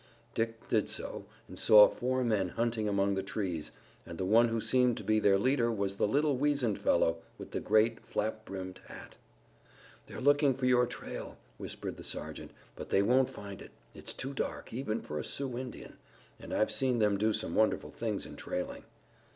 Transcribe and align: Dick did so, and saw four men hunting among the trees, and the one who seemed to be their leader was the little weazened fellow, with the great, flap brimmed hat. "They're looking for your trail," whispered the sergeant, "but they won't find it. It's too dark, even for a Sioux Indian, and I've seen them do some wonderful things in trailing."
Dick 0.33 0.67
did 0.67 0.89
so, 0.89 1.25
and 1.47 1.59
saw 1.59 1.87
four 1.87 2.23
men 2.23 2.49
hunting 2.49 2.87
among 2.89 3.13
the 3.13 3.21
trees, 3.21 3.71
and 4.03 4.17
the 4.17 4.25
one 4.25 4.47
who 4.47 4.59
seemed 4.59 4.97
to 4.97 5.03
be 5.03 5.19
their 5.19 5.37
leader 5.37 5.71
was 5.71 5.95
the 5.95 6.07
little 6.07 6.37
weazened 6.39 6.79
fellow, 6.79 7.19
with 7.37 7.51
the 7.51 7.59
great, 7.59 7.99
flap 8.03 8.43
brimmed 8.43 8.79
hat. 8.87 9.13
"They're 10.07 10.19
looking 10.19 10.55
for 10.55 10.65
your 10.65 10.87
trail," 10.87 11.37
whispered 11.59 11.97
the 11.97 12.03
sergeant, 12.03 12.49
"but 12.75 12.89
they 12.89 13.03
won't 13.03 13.29
find 13.29 13.61
it. 13.61 13.69
It's 13.93 14.15
too 14.15 14.33
dark, 14.33 14.73
even 14.73 15.01
for 15.03 15.19
a 15.19 15.23
Sioux 15.23 15.55
Indian, 15.55 15.93
and 16.39 16.51
I've 16.51 16.71
seen 16.71 16.97
them 16.97 17.19
do 17.19 17.31
some 17.31 17.53
wonderful 17.53 17.91
things 17.91 18.25
in 18.25 18.35
trailing." 18.35 18.83